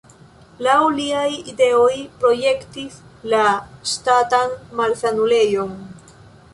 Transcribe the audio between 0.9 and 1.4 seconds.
liaj